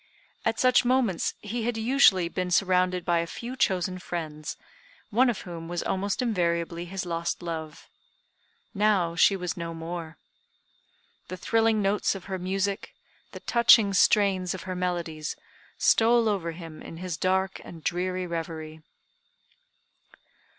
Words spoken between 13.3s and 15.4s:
the touching strains of her melodies,